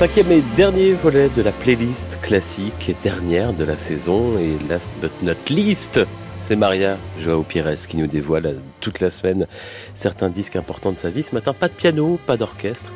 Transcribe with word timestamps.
Cinquième 0.00 0.32
et 0.32 0.40
dernier 0.56 0.94
volet 0.94 1.28
de 1.36 1.42
la 1.42 1.52
playlist 1.52 2.18
classique 2.22 2.88
et 2.88 2.96
dernière 3.02 3.52
de 3.52 3.64
la 3.64 3.76
saison 3.76 4.38
et 4.38 4.56
last 4.66 4.88
but 5.02 5.12
not 5.22 5.34
least, 5.50 6.00
c'est 6.38 6.56
Maria 6.56 6.96
Joao 7.20 7.42
Pires 7.42 7.86
qui 7.86 7.98
nous 7.98 8.06
dévoile 8.06 8.56
toute 8.80 9.00
la 9.00 9.10
semaine 9.10 9.46
certains 9.92 10.30
disques 10.30 10.56
importants 10.56 10.92
de 10.92 10.96
sa 10.96 11.10
vie. 11.10 11.22
Ce 11.22 11.34
matin, 11.34 11.52
pas 11.52 11.68
de 11.68 11.74
piano, 11.74 12.18
pas 12.26 12.38
d'orchestre. 12.38 12.90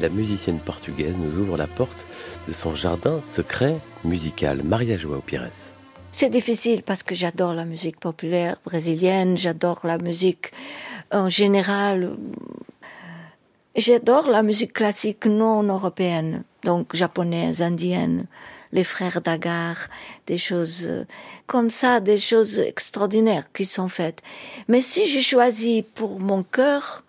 La 0.00 0.08
musicienne 0.08 0.58
portugaise 0.58 1.14
nous 1.16 1.40
ouvre 1.40 1.56
la 1.56 1.68
porte 1.68 2.08
de 2.48 2.52
son 2.52 2.74
jardin 2.74 3.20
secret 3.22 3.76
musical. 4.02 4.64
Maria 4.64 4.96
Joao 4.96 5.20
Pires. 5.20 5.72
C'est 6.10 6.28
difficile 6.28 6.82
parce 6.82 7.04
que 7.04 7.14
j'adore 7.14 7.54
la 7.54 7.66
musique 7.66 8.00
populaire 8.00 8.56
brésilienne, 8.64 9.38
j'adore 9.38 9.82
la 9.84 9.98
musique 9.98 10.50
en 11.12 11.28
général 11.28 12.16
J'adore 13.78 14.28
la 14.28 14.42
musique 14.42 14.72
classique 14.72 15.24
non 15.26 15.62
européenne, 15.62 16.42
donc 16.64 16.96
japonaise, 16.96 17.62
indienne, 17.62 18.26
les 18.72 18.82
frères 18.82 19.20
Dagar, 19.20 19.76
des 20.26 20.36
choses 20.36 20.88
euh, 20.88 21.04
comme 21.46 21.70
ça, 21.70 22.00
des 22.00 22.18
choses 22.18 22.58
extraordinaires 22.58 23.44
qui 23.54 23.64
sont 23.66 23.86
faites. 23.86 24.20
Mais 24.66 24.80
si 24.80 25.06
j'ai 25.06 25.22
choisi 25.22 25.82
pour 25.94 26.18
mon 26.18 26.42
cœur, 26.42 27.04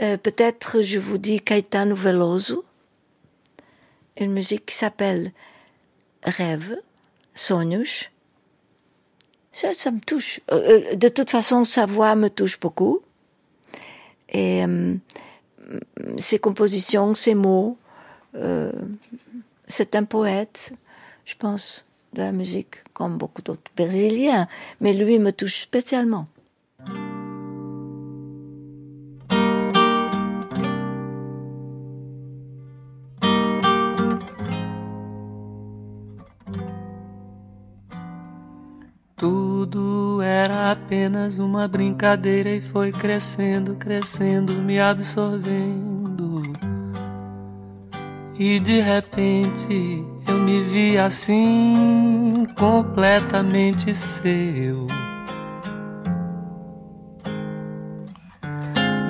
euh, 0.00 0.16
peut-être 0.16 0.80
je 0.80 0.98
vous 0.98 1.18
dis 1.18 1.40
Caetano 1.40 1.94
Veloso, 1.94 2.64
une 4.16 4.32
musique 4.32 4.64
qui 4.64 4.74
s'appelle 4.74 5.32
Rêve, 6.22 6.78
Sonhos. 7.34 8.08
Ça, 9.52 9.74
ça 9.74 9.90
me 9.90 10.00
touche. 10.00 10.40
Euh, 10.50 10.94
de 10.94 11.08
toute 11.08 11.28
façon, 11.28 11.64
sa 11.64 11.84
voix 11.84 12.14
me 12.14 12.30
touche 12.30 12.58
beaucoup. 12.58 13.02
Et 14.30 14.64
ses 16.18 16.38
compositions, 16.38 17.14
ses 17.14 17.34
mots. 17.34 17.76
Euh, 18.34 18.72
c'est 19.66 19.94
un 19.94 20.04
poète, 20.04 20.72
je 21.24 21.34
pense, 21.34 21.84
de 22.12 22.20
la 22.20 22.32
musique, 22.32 22.76
comme 22.92 23.16
beaucoup 23.16 23.42
d'autres 23.42 23.70
brésiliens, 23.76 24.46
mais 24.80 24.92
lui 24.92 25.18
me 25.18 25.32
touche 25.32 25.60
spécialement. 25.62 26.26
Tudo 39.16 40.20
era 40.22 40.72
apenas 40.72 41.38
uma 41.38 41.68
brincadeira 41.68 42.50
e 42.50 42.60
foi 42.60 42.90
crescendo, 42.90 43.76
crescendo, 43.76 44.54
me 44.54 44.80
absorvendo. 44.80 46.42
E 48.36 48.58
de 48.58 48.80
repente 48.80 50.04
eu 50.26 50.38
me 50.40 50.60
vi 50.62 50.98
assim, 50.98 52.44
completamente 52.58 53.94
seu. 53.94 54.88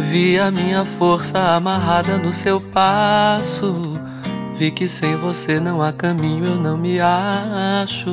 Vi 0.01 0.39
a 0.39 0.51
minha 0.51 0.85
força 0.85 1.57
amarrada 1.57 2.19
no 2.19 2.35
seu 2.35 2.61
passo. 2.61 3.95
Vi 4.55 4.71
que 4.71 4.87
sem 4.87 5.17
você 5.17 5.59
não 5.59 5.81
há 5.81 5.95
caminho, 5.95 6.45
eu 6.45 6.57
não 6.57 6.77
me 6.77 7.01
acho. 7.01 8.13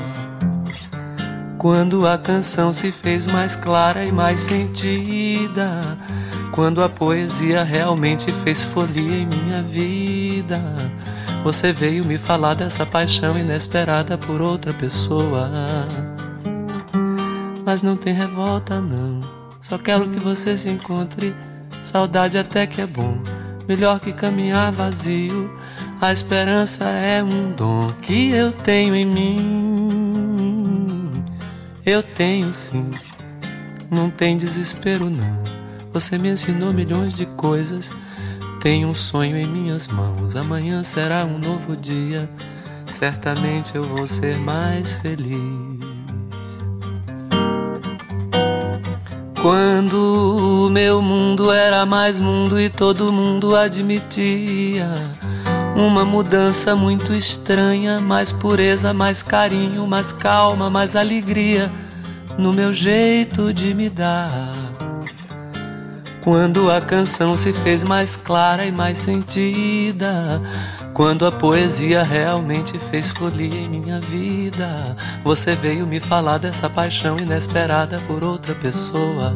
Quando 1.61 2.07
a 2.07 2.17
canção 2.17 2.73
se 2.73 2.91
fez 2.91 3.27
mais 3.27 3.55
clara 3.55 4.03
e 4.03 4.11
mais 4.11 4.41
sentida, 4.41 5.95
quando 6.51 6.83
a 6.83 6.89
poesia 6.89 7.61
realmente 7.61 8.31
fez 8.31 8.63
folia 8.63 9.19
em 9.19 9.27
minha 9.27 9.61
vida, 9.61 10.59
você 11.43 11.71
veio 11.71 12.03
me 12.03 12.17
falar 12.17 12.55
dessa 12.55 12.83
paixão 12.83 13.37
inesperada 13.37 14.17
por 14.17 14.41
outra 14.41 14.73
pessoa. 14.73 15.51
Mas 17.63 17.83
não 17.83 17.95
tem 17.95 18.15
revolta, 18.15 18.81
não. 18.81 19.21
Só 19.61 19.77
quero 19.77 20.09
que 20.09 20.19
você 20.19 20.57
se 20.57 20.67
encontre. 20.67 21.35
Saudade 21.83 22.39
até 22.39 22.65
que 22.65 22.81
é 22.81 22.87
bom, 22.87 23.21
melhor 23.67 23.99
que 23.99 24.11
caminhar 24.11 24.71
vazio. 24.71 25.55
A 26.01 26.11
esperança 26.11 26.85
é 26.85 27.23
um 27.23 27.51
dom 27.51 27.85
que 28.01 28.31
eu 28.31 28.51
tenho 28.51 28.95
em 28.95 29.05
mim. 29.05 29.90
Eu 31.91 32.01
tenho 32.01 32.53
sim, 32.53 32.89
não 33.91 34.09
tem 34.09 34.37
desespero 34.37 35.09
não. 35.09 35.43
Você 35.91 36.17
me 36.17 36.29
ensinou 36.29 36.71
milhões 36.71 37.13
de 37.13 37.25
coisas. 37.25 37.91
Tenho 38.61 38.87
um 38.87 38.95
sonho 38.95 39.35
em 39.35 39.45
minhas 39.45 39.87
mãos. 39.89 40.33
Amanhã 40.37 40.85
será 40.85 41.25
um 41.25 41.37
novo 41.37 41.75
dia. 41.75 42.29
Certamente 42.89 43.75
eu 43.75 43.83
vou 43.83 44.07
ser 44.07 44.37
mais 44.37 44.93
feliz. 44.93 45.81
Quando 49.41 50.67
o 50.67 50.69
meu 50.69 51.01
mundo 51.01 51.51
era 51.51 51.85
mais 51.85 52.17
mundo 52.17 52.57
e 52.57 52.69
todo 52.69 53.11
mundo 53.11 53.53
admitia 53.53 54.87
uma 55.81 56.05
mudança 56.05 56.75
muito 56.75 57.13
estranha, 57.13 57.99
mais 57.99 58.31
pureza, 58.31 58.93
mais 58.93 59.21
carinho, 59.21 59.87
mais 59.87 60.11
calma, 60.11 60.69
mais 60.69 60.95
alegria 60.95 61.71
no 62.37 62.53
meu 62.53 62.73
jeito 62.73 63.53
de 63.53 63.73
me 63.73 63.89
dar. 63.89 64.53
Quando 66.23 66.69
a 66.69 66.79
canção 66.79 67.35
se 67.35 67.51
fez 67.51 67.83
mais 67.83 68.15
clara 68.15 68.65
e 68.65 68.71
mais 68.71 68.99
sentida, 68.99 70.41
quando 70.93 71.25
a 71.25 71.31
poesia 71.31 72.03
realmente 72.03 72.77
fez 72.91 73.09
folia 73.09 73.59
em 73.59 73.69
minha 73.69 73.99
vida, 73.99 74.95
você 75.23 75.55
veio 75.55 75.87
me 75.87 75.99
falar 75.99 76.37
dessa 76.37 76.69
paixão 76.69 77.17
inesperada 77.17 77.99
por 78.07 78.23
outra 78.23 78.53
pessoa. 78.53 79.33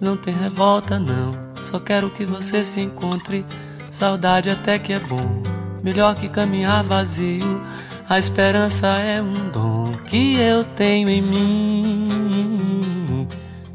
Não 0.00 0.16
tem 0.16 0.34
revolta, 0.34 0.98
não, 0.98 1.36
só 1.62 1.78
quero 1.78 2.08
que 2.08 2.24
você 2.24 2.64
se 2.64 2.80
encontre 2.80 3.44
Saudade 3.90 4.48
até 4.48 4.78
que 4.78 4.92
é 4.92 5.00
bom, 5.00 5.42
melhor 5.82 6.14
que 6.14 6.28
caminhar 6.28 6.84
vazio. 6.84 7.60
A 8.08 8.18
esperança 8.18 8.86
é 8.86 9.20
um 9.20 9.50
dom 9.50 9.92
que 10.08 10.38
eu 10.38 10.64
tenho 10.64 11.10
em 11.10 11.20
mim. 11.20 13.28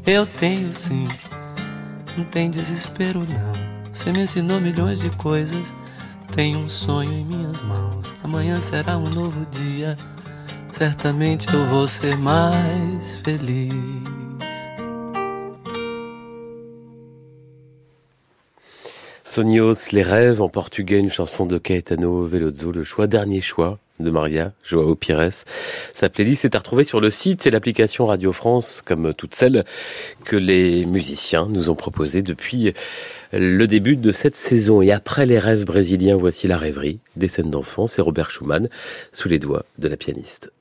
Eu 0.06 0.26
tenho 0.26 0.72
sim, 0.72 1.08
não 2.16 2.24
tem 2.24 2.50
desespero 2.50 3.20
não. 3.20 3.66
Você 3.92 4.10
me 4.12 4.24
ensinou 4.24 4.60
milhões 4.60 5.00
de 5.00 5.10
coisas. 5.10 5.72
Tenho 6.34 6.58
um 6.58 6.68
sonho 6.68 7.12
em 7.12 7.24
minhas 7.24 7.60
mãos. 7.62 8.06
Amanhã 8.22 8.60
será 8.60 8.98
um 8.98 9.08
novo 9.08 9.46
dia. 9.46 9.96
Certamente 10.70 11.52
eu 11.52 11.66
vou 11.66 11.88
ser 11.88 12.16
mais 12.16 13.16
feliz. 13.24 14.15
Sonios, 19.26 19.90
Les 19.90 20.04
Rêves 20.04 20.40
en 20.40 20.48
portugais, 20.48 21.00
une 21.00 21.10
chanson 21.10 21.46
de 21.46 21.58
Caetano 21.58 22.24
Veloso, 22.24 22.70
le 22.70 22.84
choix, 22.84 23.08
dernier 23.08 23.40
choix 23.40 23.80
de 23.98 24.08
Maria 24.08 24.52
Joao 24.62 24.94
Pires. 24.94 25.44
Sa 25.94 26.08
playlist 26.08 26.44
est 26.44 26.54
à 26.54 26.58
retrouver 26.60 26.84
sur 26.84 27.00
le 27.00 27.10
site 27.10 27.44
et 27.44 27.50
l'application 27.50 28.06
Radio 28.06 28.32
France, 28.32 28.82
comme 28.86 29.12
toutes 29.14 29.34
celles 29.34 29.64
que 30.24 30.36
les 30.36 30.86
musiciens 30.86 31.48
nous 31.50 31.70
ont 31.70 31.74
proposées 31.74 32.22
depuis 32.22 32.72
le 33.32 33.66
début 33.66 33.96
de 33.96 34.12
cette 34.12 34.36
saison. 34.36 34.80
Et 34.80 34.92
après 34.92 35.26
les 35.26 35.40
rêves 35.40 35.64
brésiliens, 35.64 36.16
voici 36.16 36.46
la 36.46 36.56
rêverie 36.56 37.00
des 37.16 37.28
scènes 37.28 37.50
d'enfance 37.50 37.98
et 37.98 38.02
Robert 38.02 38.30
Schumann 38.30 38.68
sous 39.12 39.28
les 39.28 39.40
doigts 39.40 39.64
de 39.78 39.88
la 39.88 39.96
pianiste. 39.96 40.52